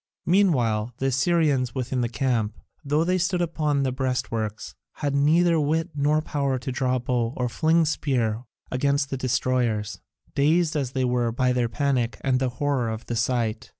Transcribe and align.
Meanwhile 0.25 0.93
the 0.97 1.05
Assyrians 1.05 1.75
within 1.75 2.01
the 2.01 2.09
camp, 2.09 2.57
though 2.83 3.03
they 3.03 3.19
stood 3.19 3.39
upon 3.39 3.83
the 3.83 3.91
breastworks, 3.91 4.73
had 4.93 5.13
neither 5.13 5.59
wit 5.59 5.91
nor 5.93 6.23
power 6.23 6.57
to 6.57 6.71
draw 6.71 6.97
bow 6.97 7.35
or 7.37 7.47
fling 7.47 7.85
spear 7.85 8.45
against 8.71 9.11
the 9.11 9.15
destroyers, 9.17 9.99
dazed 10.33 10.75
as 10.75 10.93
they 10.93 11.05
were 11.05 11.31
by 11.31 11.53
their 11.53 11.69
panic 11.69 12.17
and 12.21 12.39
the 12.39 12.49
horror 12.57 12.89
of 12.89 13.05
the 13.05 13.15
sight. 13.15 13.69